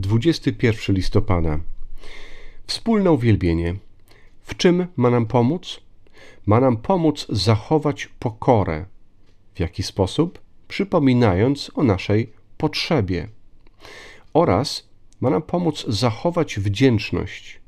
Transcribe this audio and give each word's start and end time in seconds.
21 0.00 0.96
listopada. 0.96 1.60
Wspólne 2.66 3.12
uwielbienie. 3.12 3.74
W 4.42 4.56
czym 4.56 4.86
ma 4.96 5.10
nam 5.10 5.26
pomóc? 5.26 5.80
Ma 6.46 6.60
nam 6.60 6.76
pomóc 6.76 7.26
zachować 7.28 8.08
pokorę. 8.18 8.86
W 9.54 9.60
jaki 9.60 9.82
sposób? 9.82 10.38
Przypominając 10.68 11.70
o 11.74 11.82
naszej 11.82 12.32
potrzebie. 12.58 13.28
Oraz 14.34 14.88
ma 15.20 15.30
nam 15.30 15.42
pomóc 15.42 15.84
zachować 15.88 16.58
wdzięczność. 16.58 17.60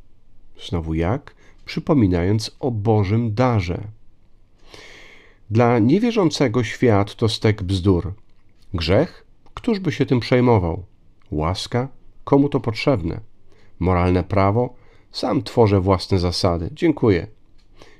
Znowu 0.68 0.94
jak? 0.94 1.34
Przypominając 1.64 2.56
o 2.60 2.70
Bożym 2.70 3.34
darze. 3.34 3.88
Dla 5.50 5.78
niewierzącego 5.78 6.64
świat 6.64 7.14
to 7.14 7.28
stek 7.28 7.62
bzdur. 7.62 8.14
Grzech? 8.74 9.26
Któż 9.54 9.78
by 9.78 9.92
się 9.92 10.06
tym 10.06 10.20
przejmował? 10.20 10.84
Łaska? 11.30 11.88
Komu 12.24 12.48
to 12.48 12.60
potrzebne? 12.60 13.20
Moralne 13.78 14.24
prawo? 14.24 14.74
Sam 15.12 15.42
tworzę 15.42 15.80
własne 15.80 16.18
zasady. 16.18 16.70
Dziękuję. 16.72 17.26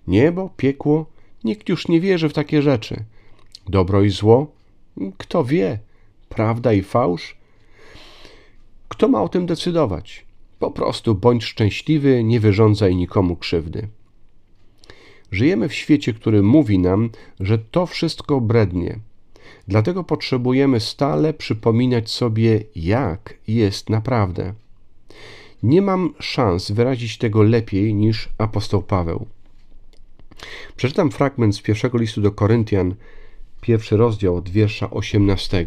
Niebo, 0.06 0.50
piekło? 0.56 1.06
Nikt 1.44 1.68
już 1.68 1.88
nie 1.88 2.00
wierzy 2.00 2.28
w 2.28 2.32
takie 2.32 2.62
rzeczy. 2.62 3.04
Dobro 3.68 4.02
i 4.02 4.10
zło? 4.10 4.46
Kto 5.18 5.44
wie? 5.44 5.78
Prawda 6.28 6.72
i 6.72 6.82
fałsz? 6.82 7.36
Kto 8.88 9.08
ma 9.08 9.22
o 9.22 9.28
tym 9.28 9.46
decydować? 9.46 10.26
Po 10.58 10.70
prostu 10.70 11.14
bądź 11.14 11.44
szczęśliwy, 11.44 12.24
nie 12.24 12.40
wyrządzaj 12.40 12.96
nikomu 12.96 13.36
krzywdy. 13.36 13.88
Żyjemy 15.32 15.68
w 15.68 15.74
świecie, 15.74 16.12
który 16.12 16.42
mówi 16.42 16.78
nam, 16.78 17.10
że 17.40 17.58
to 17.58 17.86
wszystko 17.86 18.40
brednie. 18.40 18.98
Dlatego 19.68 20.04
potrzebujemy 20.04 20.80
stale 20.80 21.34
przypominać 21.34 22.10
sobie, 22.10 22.64
jak 22.76 23.34
jest 23.48 23.90
naprawdę. 23.90 24.54
Nie 25.62 25.82
mam 25.82 26.14
szans 26.20 26.70
wyrazić 26.70 27.18
tego 27.18 27.42
lepiej 27.42 27.94
niż 27.94 28.28
apostoł 28.38 28.82
Paweł. 28.82 29.26
Przeczytam 30.76 31.10
fragment 31.10 31.56
z 31.56 31.60
pierwszego 31.60 31.98
listu 31.98 32.20
do 32.20 32.32
Koryntian, 32.32 32.94
pierwszy 33.60 33.96
rozdział 33.96 34.36
od 34.36 34.48
wiersza 34.48 34.90
18 34.90 35.66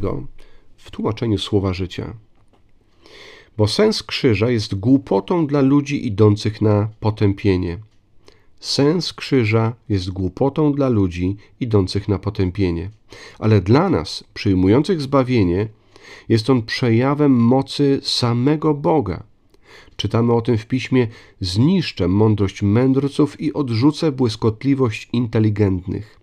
w 0.77 0.91
tłumaczeniu 0.91 1.37
słowa 1.37 1.73
życia. 1.73 2.13
Bo 3.57 3.67
sens 3.67 4.03
krzyża 4.03 4.49
jest 4.49 4.75
głupotą 4.75 5.47
dla 5.47 5.61
ludzi 5.61 6.07
idących 6.07 6.61
na 6.61 6.89
potępienie. 6.99 7.79
Sens 8.65 9.13
krzyża 9.13 9.73
jest 9.89 10.09
głupotą 10.09 10.73
dla 10.73 10.89
ludzi 10.89 11.37
idących 11.59 12.07
na 12.07 12.19
potępienie, 12.19 12.89
ale 13.39 13.61
dla 13.61 13.89
nas, 13.89 14.23
przyjmujących 14.33 15.01
zbawienie, 15.01 15.67
jest 16.29 16.49
on 16.49 16.61
przejawem 16.61 17.31
mocy 17.31 17.99
samego 18.03 18.73
Boga. 18.73 19.23
Czytamy 19.95 20.33
o 20.33 20.41
tym 20.41 20.57
w 20.57 20.65
piśmie: 20.65 21.07
Zniszczę 21.39 22.07
mądrość 22.07 22.61
mędrców 22.61 23.41
i 23.41 23.53
odrzucę 23.53 24.11
błyskotliwość 24.11 25.09
inteligentnych. 25.13 26.19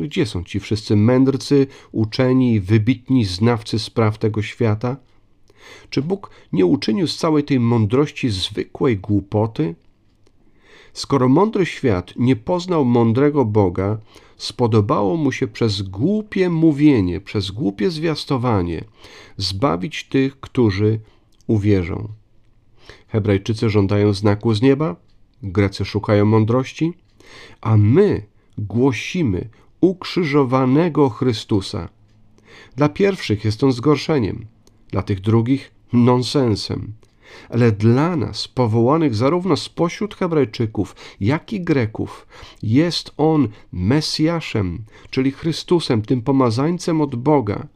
Gdzie 0.00 0.26
są 0.26 0.44
ci 0.44 0.60
wszyscy 0.60 0.96
mędrcy, 0.96 1.66
uczeni 1.92 2.60
wybitni 2.60 3.24
znawcy 3.24 3.78
spraw 3.78 4.18
tego 4.18 4.42
świata? 4.42 4.96
Czy 5.90 6.02
Bóg 6.02 6.30
nie 6.52 6.66
uczynił 6.66 7.06
z 7.06 7.16
całej 7.16 7.44
tej 7.44 7.60
mądrości 7.60 8.30
zwykłej 8.30 8.98
głupoty? 8.98 9.74
Skoro 10.92 11.28
mądry 11.28 11.66
świat 11.66 12.12
nie 12.16 12.36
poznał 12.36 12.84
mądrego 12.84 13.44
Boga, 13.44 13.98
spodobało 14.36 15.16
mu 15.16 15.32
się 15.32 15.46
przez 15.46 15.82
głupie 15.82 16.50
mówienie, 16.50 17.20
przez 17.20 17.50
głupie 17.50 17.90
zwiastowanie 17.90 18.84
zbawić 19.36 20.04
tych, 20.04 20.40
którzy 20.40 21.00
uwierzą. 21.46 22.08
Hebrajczycy 23.08 23.70
żądają 23.70 24.12
znaku 24.12 24.54
z 24.54 24.62
nieba, 24.62 24.96
Grecy 25.42 25.84
szukają 25.84 26.24
mądrości, 26.24 26.92
a 27.60 27.76
my 27.76 28.26
głosimy 28.58 29.48
ukrzyżowanego 29.80 31.08
Chrystusa. 31.08 31.88
Dla 32.76 32.88
pierwszych 32.88 33.44
jest 33.44 33.64
on 33.64 33.72
zgorszeniem, 33.72 34.46
dla 34.90 35.02
tych 35.02 35.20
drugich 35.20 35.72
nonsensem 35.92 36.92
ale 37.48 37.72
dla 37.72 38.16
nas, 38.16 38.48
powołanych 38.48 39.14
zarówno 39.14 39.56
spośród 39.56 40.14
Hebrajczyków, 40.14 40.96
jak 41.20 41.52
i 41.52 41.60
Greków, 41.60 42.26
jest 42.62 43.12
On 43.16 43.48
Mesjaszem, 43.72 44.84
czyli 45.10 45.30
Chrystusem, 45.30 46.02
tym 46.02 46.22
pomazańcem 46.22 47.00
od 47.00 47.16
Boga, 47.16 47.66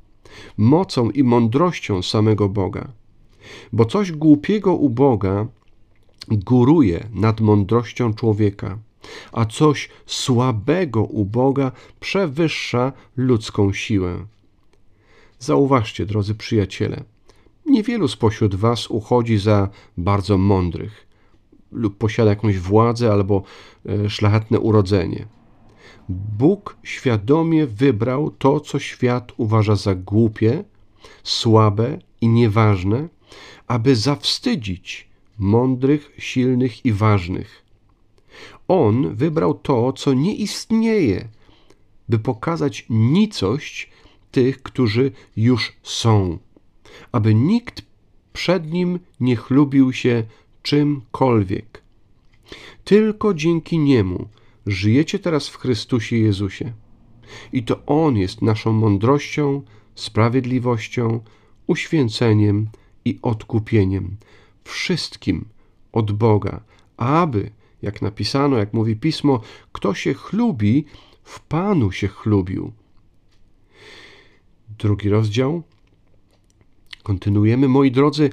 mocą 0.57 1.11
i 1.11 1.23
mądrością 1.23 2.03
samego 2.03 2.49
Boga. 2.49 2.89
Bo 3.73 3.85
coś 3.85 4.13
głupiego 4.13 4.75
u 4.75 4.91
Boga 4.91 5.47
góruje 6.29 7.09
nad 7.13 7.41
mądrością 7.41 8.15
człowieka, 8.15 8.79
a 9.33 9.45
coś 9.45 9.89
słabego 10.07 11.03
u 11.03 11.25
Boga 11.25 11.73
przewyższa 12.01 12.93
ludzką 13.17 13.73
siłę. 13.73 14.27
Zauważcie, 15.39 16.07
drodzy 16.07 16.35
przyjaciele, 16.35 17.05
Niewielu 17.67 18.09
spośród 18.09 18.55
Was 18.55 18.87
uchodzi 18.87 19.39
za 19.39 19.69
bardzo 19.97 20.39
mądrych 20.39 21.07
lub 21.73 21.99
posiada 21.99 22.31
jakąś 22.31 22.59
władzę 22.59 23.13
albo 23.13 23.43
e, 23.87 24.11
szlachetne 24.11 24.61
urodzenie. 24.61 25.27
Bóg 26.09 26.77
świadomie 26.83 27.67
wybrał 27.67 28.31
to, 28.31 28.61
co 28.61 28.79
świat 28.79 29.33
uważa 29.37 29.77
za 29.77 29.95
głupie, 29.95 30.65
słabe 31.23 31.99
i 32.21 32.29
nieważne, 32.29 33.09
aby 33.67 33.97
zawstydzić 33.97 35.09
mądrych, 35.39 36.13
silnych 36.19 36.85
i 36.85 36.93
ważnych. 36.93 37.63
On 38.69 39.15
wybrał 39.15 39.55
to, 39.55 39.93
co 39.93 40.15
nie 40.15 40.35
istnieje, 40.35 41.29
by 42.09 42.19
pokazać 42.19 42.87
nicość 42.91 43.91
tych, 44.31 44.63
którzy 44.63 45.13
już 45.37 45.73
są 45.83 46.39
aby 47.13 47.35
nikt 47.35 47.83
przed 48.33 48.73
nim 48.73 48.99
nie 49.21 49.37
chlubił 49.37 49.93
się 49.93 50.25
czymkolwiek. 50.63 51.83
Tylko 52.85 53.35
dzięki 53.35 53.79
niemu 53.79 54.29
żyjecie 54.67 55.19
teraz 55.19 55.49
w 55.49 55.57
Chrystusie 55.57 56.17
Jezusie. 56.17 56.73
I 57.53 57.63
to 57.63 57.87
On 57.87 58.17
jest 58.17 58.43
naszą 58.43 58.73
mądrością, 58.73 59.63
sprawiedliwością, 59.95 61.21
uświęceniem 61.67 62.69
i 63.05 63.19
odkupieniem. 63.23 64.17
Wszystkim 64.65 65.45
od 65.93 66.13
Boga, 66.13 66.61
aby, 66.97 67.51
jak 67.83 68.03
napisano, 68.03 68.57
jak 68.57 68.73
mówi 68.73 68.97
pismo, 68.97 69.41
kto 69.73 69.95
się 69.95 70.15
chlubi, 70.15 70.85
w 71.23 71.41
Panu 71.41 71.93
się 71.93 72.09
chlubił. 72.09 72.73
Drugi 74.79 75.09
rozdział, 75.09 75.63
Kontynuujemy, 77.07 77.69
moi 77.69 77.91
drodzy, 77.91 78.31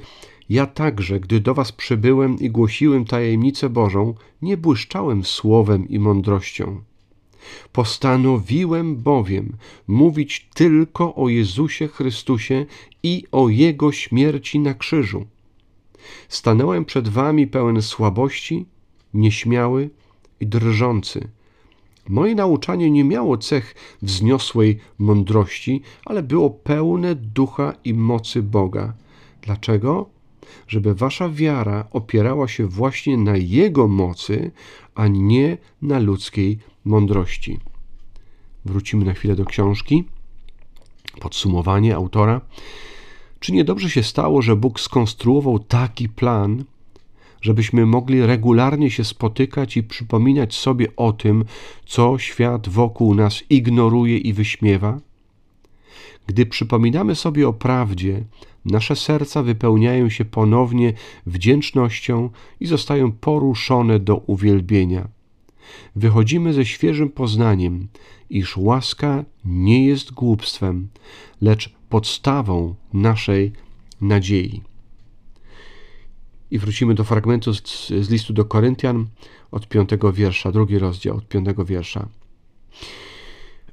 ja 0.50 0.66
także, 0.66 1.19
gdy 1.19 1.39
do 1.39 1.53
was 1.53 1.72
przybyłem 1.72 2.39
i 2.39 2.50
głosiłem 2.50 3.06
tajemnicę 3.06 3.69
Bożą, 3.69 4.13
nie 4.41 4.57
błyszczałem 4.57 5.23
słowem 5.23 5.89
i 5.89 6.00
mądrością. 6.00 6.81
Postanowiłem 7.72 8.95
bowiem 8.95 9.57
mówić 9.88 10.50
tylko 10.53 11.16
o 11.16 11.29
Jezusie 11.29 11.88
Chrystusie 11.88 12.66
i 13.03 13.23
o 13.31 13.50
Jego 13.50 13.91
śmierci 13.91 14.59
na 14.59 14.73
krzyżu. 14.73 15.25
Stanąłem 16.28 16.85
przed 16.85 17.07
wami 17.07 17.47
pełen 17.47 17.81
słabości, 17.81 18.66
nieśmiały 19.13 19.90
i 20.40 20.47
drżący 20.47 21.28
Moje 22.09 22.36
nauczanie 22.36 22.91
nie 22.91 23.03
miało 23.03 23.38
cech 23.38 23.75
wzniosłej 24.02 24.80
mądrości, 25.00 25.81
ale 26.06 26.24
było 26.24 26.50
pełne 26.50 27.16
ducha 27.16 27.74
i 27.84 27.94
mocy 27.94 28.44
Boga. 28.44 28.94
Dlaczego? 29.41 30.09
Żeby 30.67 30.96
wasza 30.96 31.29
wiara 31.29 31.88
opierała 31.91 32.47
się 32.47 32.67
właśnie 32.67 33.17
na 33.17 33.38
Jego 33.38 33.88
mocy, 33.88 34.52
a 34.96 35.08
nie 35.08 35.58
na 35.82 36.00
ludzkiej 36.00 36.59
mądrości. 36.85 37.59
Wrócimy 38.66 39.05
na 39.05 39.14
chwilę 39.14 39.35
do 39.35 39.46
książki. 39.46 40.03
Podsumowanie 41.20 41.96
autora. 41.96 42.41
Czy 43.40 43.53
niedobrze 43.53 43.90
się 43.90 44.03
stało, 44.03 44.41
że 44.41 44.55
Bóg 44.55 44.79
skonstruował 44.79 45.59
taki 45.59 46.09
plan, 46.09 46.64
żebyśmy 47.43 47.85
mogli 47.85 48.22
regularnie 48.22 48.91
się 48.91 49.03
spotykać 49.03 49.78
i 49.78 49.84
przypominać 49.84 50.55
sobie 50.55 50.87
o 50.95 51.13
tym, 51.13 51.45
co 51.85 52.17
świat 52.17 52.69
wokół 52.69 53.16
nas 53.16 53.43
ignoruje 53.49 54.17
i 54.17 54.34
wyśmiewa? 54.34 54.99
Gdy 56.28 56.45
przypominamy 56.45 57.16
sobie 57.16 57.47
o 57.47 57.53
prawdzie, 57.53 58.23
nasze 58.66 58.95
serca 58.95 59.43
wypełniają 59.43 60.09
się 60.09 60.25
ponownie 60.25 60.93
wdzięcznością 61.25 62.29
i 62.59 62.66
zostają 62.66 63.11
poruszone 63.11 63.99
do 63.99 64.17
uwielbienia. 64.17 65.07
Wychodzimy 65.95 66.53
ze 66.53 66.66
świeżym 66.66 67.09
poznaniem, 67.09 67.87
iż 68.29 68.57
łaska 68.57 69.25
nie 69.45 69.85
jest 69.85 70.11
głupstwem, 70.11 70.87
lecz 71.41 71.73
podstawą 71.90 72.75
naszej 72.93 73.51
nadziei. 74.01 74.72
I 76.53 76.59
wrócimy 76.59 76.94
do 76.94 77.03
fragmentu 77.03 77.53
z, 77.53 77.88
z 77.88 78.09
listu 78.09 78.34
do 78.34 78.46
Koryntian 78.46 79.08
od 79.52 79.67
piątego 79.67 80.14
wiersza, 80.14 80.52
drugi 80.52 80.79
rozdział 80.79 81.17
od 81.17 81.28
piątego 81.28 81.66
wiersza. 81.66 82.08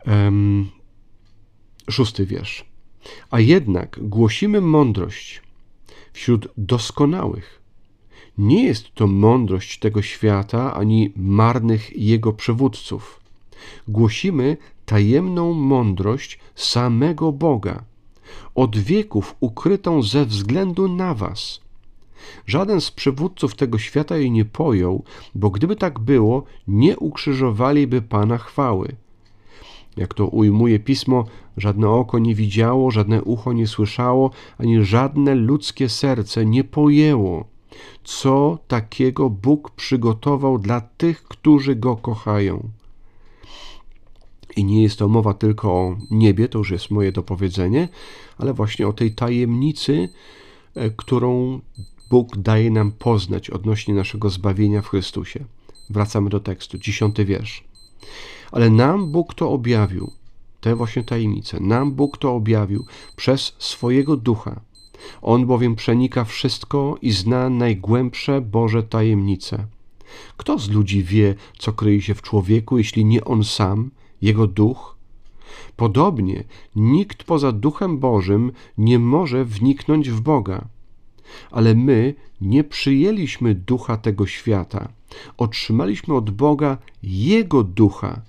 Um, 0.06 0.68
szósty 1.90 2.26
wiersz. 2.26 2.64
A 3.30 3.40
jednak 3.40 3.98
głosimy 4.02 4.60
mądrość 4.60 5.42
wśród 6.12 6.48
doskonałych. 6.56 7.62
Nie 8.38 8.64
jest 8.64 8.94
to 8.94 9.06
mądrość 9.06 9.78
tego 9.78 10.02
świata 10.02 10.74
ani 10.74 11.12
marnych 11.16 11.96
jego 11.96 12.32
przywódców. 12.32 13.20
Głosimy 13.88 14.56
tajemną 14.86 15.52
mądrość 15.54 16.38
samego 16.54 17.32
Boga, 17.32 17.84
od 18.54 18.78
wieków 18.78 19.36
ukrytą 19.40 20.02
ze 20.02 20.24
względu 20.24 20.88
na 20.88 21.14
Was. 21.14 21.60
Żaden 22.46 22.80
z 22.80 22.90
przywódców 22.90 23.54
tego 23.54 23.78
świata 23.78 24.16
jej 24.16 24.30
nie 24.30 24.44
pojął, 24.44 25.04
bo 25.34 25.50
gdyby 25.50 25.76
tak 25.76 25.98
było, 25.98 26.44
nie 26.68 26.98
ukrzyżowaliby 26.98 28.02
Pana 28.02 28.38
chwały. 28.38 28.96
Jak 29.96 30.14
to 30.14 30.26
ujmuje 30.26 30.78
pismo, 30.78 31.24
żadne 31.56 31.88
oko 31.88 32.18
nie 32.18 32.34
widziało, 32.34 32.90
żadne 32.90 33.22
ucho 33.22 33.52
nie 33.52 33.66
słyszało, 33.66 34.30
ani 34.58 34.84
żadne 34.84 35.34
ludzkie 35.34 35.88
serce 35.88 36.46
nie 36.46 36.64
pojęło, 36.64 37.44
co 38.04 38.58
takiego 38.68 39.30
Bóg 39.30 39.70
przygotował 39.70 40.58
dla 40.58 40.80
tych, 40.80 41.22
którzy 41.22 41.76
go 41.76 41.96
kochają. 41.96 42.68
I 44.56 44.64
nie 44.64 44.82
jest 44.82 44.98
to 44.98 45.08
mowa 45.08 45.34
tylko 45.34 45.72
o 45.72 45.96
niebie, 46.10 46.48
to 46.48 46.58
już 46.58 46.70
jest 46.70 46.90
moje 46.90 47.12
dopowiedzenie, 47.12 47.88
ale 48.38 48.52
właśnie 48.52 48.88
o 48.88 48.92
tej 48.92 49.14
tajemnicy, 49.14 50.08
e, 50.74 50.90
którą 50.90 51.60
Bóg 52.10 52.36
daje 52.36 52.70
nam 52.70 52.92
poznać 52.92 53.50
odnośnie 53.50 53.94
naszego 53.94 54.30
zbawienia 54.30 54.82
w 54.82 54.88
Chrystusie. 54.88 55.44
Wracamy 55.90 56.30
do 56.30 56.40
tekstu, 56.40 56.78
dziesiąty 56.78 57.24
wiersz. 57.24 57.64
Ale 58.52 58.70
nam 58.70 59.12
Bóg 59.12 59.34
to 59.34 59.50
objawił, 59.50 60.12
te 60.60 60.76
właśnie 60.76 61.04
tajemnice, 61.04 61.60
nam 61.60 61.92
Bóg 61.92 62.18
to 62.18 62.34
objawił 62.34 62.84
przez 63.16 63.54
swojego 63.58 64.16
ducha. 64.16 64.60
On 65.22 65.46
bowiem 65.46 65.76
przenika 65.76 66.24
wszystko 66.24 66.96
i 67.02 67.12
zna 67.12 67.50
najgłębsze 67.50 68.40
Boże 68.40 68.82
tajemnice. 68.82 69.66
Kto 70.36 70.58
z 70.58 70.68
ludzi 70.68 71.02
wie, 71.04 71.34
co 71.58 71.72
kryje 71.72 72.02
się 72.02 72.14
w 72.14 72.22
człowieku, 72.22 72.78
jeśli 72.78 73.04
nie 73.04 73.24
on 73.24 73.44
sam, 73.44 73.90
jego 74.22 74.46
duch? 74.46 74.96
Podobnie 75.76 76.44
nikt 76.76 77.24
poza 77.24 77.52
Duchem 77.52 77.98
Bożym 77.98 78.52
nie 78.78 78.98
może 78.98 79.44
wniknąć 79.44 80.10
w 80.10 80.20
Boga. 80.20 80.68
Ale 81.50 81.74
my 81.74 82.14
nie 82.40 82.64
przyjęliśmy 82.64 83.54
ducha 83.54 83.96
tego 83.96 84.26
świata, 84.26 84.88
otrzymaliśmy 85.36 86.14
od 86.14 86.30
Boga 86.30 86.78
Jego 87.02 87.64
ducha, 87.64 88.20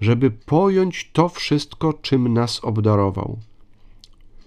żeby 0.00 0.30
pojąć 0.30 1.10
to 1.12 1.28
wszystko, 1.28 1.92
czym 1.92 2.32
nas 2.32 2.64
obdarował. 2.64 3.38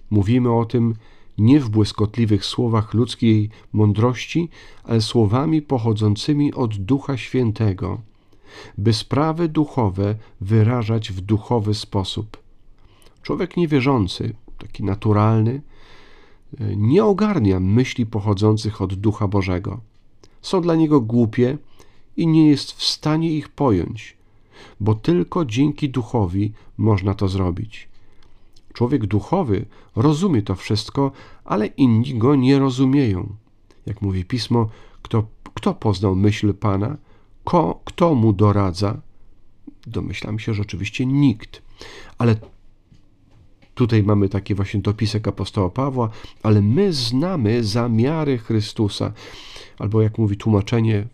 Mówimy 0.09 0.53
o 0.53 0.65
tym 0.65 0.95
nie 1.37 1.59
w 1.59 1.69
błyskotliwych 1.69 2.45
słowach 2.45 2.93
ludzkiej 2.93 3.49
mądrości, 3.73 4.49
ale 4.83 5.01
słowami 5.01 5.61
pochodzącymi 5.61 6.53
od 6.53 6.75
Ducha 6.75 7.17
Świętego, 7.17 8.01
by 8.77 8.93
sprawy 8.93 9.47
duchowe 9.47 10.15
wyrażać 10.41 11.11
w 11.11 11.21
duchowy 11.21 11.73
sposób. 11.73 12.37
Człowiek 13.21 13.57
niewierzący, 13.57 14.33
taki 14.57 14.83
naturalny, 14.83 15.61
nie 16.75 17.05
ogarnia 17.05 17.59
myśli 17.59 18.05
pochodzących 18.05 18.81
od 18.81 18.93
Ducha 18.93 19.27
Bożego. 19.27 19.79
Są 20.41 20.61
dla 20.61 20.75
niego 20.75 21.01
głupie 21.01 21.57
i 22.17 22.27
nie 22.27 22.47
jest 22.47 22.71
w 22.71 22.83
stanie 22.83 23.31
ich 23.31 23.49
pojąć, 23.49 24.17
bo 24.79 24.95
tylko 24.95 25.45
dzięki 25.45 25.89
duchowi 25.89 26.53
można 26.77 27.13
to 27.13 27.27
zrobić. 27.27 27.89
Człowiek 28.73 29.05
duchowy 29.05 29.65
rozumie 29.95 30.41
to 30.41 30.55
wszystko, 30.55 31.11
ale 31.45 31.65
inni 31.67 32.17
go 32.17 32.35
nie 32.35 32.59
rozumieją. 32.59 33.35
Jak 33.85 34.01
mówi 34.01 34.25
pismo, 34.25 34.69
kto, 35.01 35.23
kto 35.53 35.73
poznał 35.73 36.15
myśl 36.15 36.53
Pana, 36.53 36.97
Ko, 37.43 37.79
kto 37.85 38.15
mu 38.15 38.33
doradza? 38.33 39.01
Domyślam 39.87 40.39
się, 40.39 40.53
że 40.53 40.61
oczywiście 40.61 41.05
nikt. 41.05 41.61
Ale 42.17 42.35
tutaj 43.79 44.03
mamy 44.03 44.29
taki 44.29 44.55
właśnie 44.55 44.79
dopisek 44.79 45.27
apostoła 45.27 45.69
Pawła, 45.69 46.09
ale 46.43 46.61
my 46.61 46.93
znamy 46.93 47.63
zamiary 47.63 48.37
Chrystusa. 48.37 49.13
Albo 49.77 50.01
jak 50.01 50.17
mówi 50.17 50.37
tłumaczenie 50.37 51.07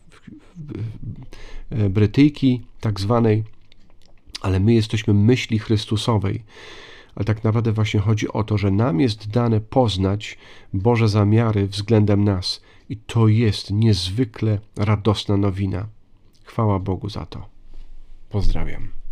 Brytyjki, 1.89 2.61
tak 2.79 2.99
zwanej, 2.99 3.43
ale 4.41 4.59
my 4.59 4.73
jesteśmy 4.73 5.13
myśli 5.13 5.59
Chrystusowej. 5.59 6.43
Ale 7.15 7.25
tak 7.25 7.43
naprawdę 7.43 7.71
właśnie 7.71 7.99
chodzi 7.99 8.27
o 8.27 8.43
to, 8.43 8.57
że 8.57 8.71
nam 8.71 8.99
jest 8.99 9.29
dane 9.29 9.61
poznać 9.61 10.37
Boże 10.73 11.09
zamiary 11.09 11.67
względem 11.67 12.23
nas. 12.23 12.61
I 12.89 12.97
to 12.97 13.27
jest 13.27 13.71
niezwykle 13.71 14.59
radosna 14.77 15.37
nowina. 15.37 15.87
Chwała 16.43 16.79
Bogu 16.79 17.09
za 17.09 17.25
to. 17.25 17.45
Pozdrawiam. 18.29 19.04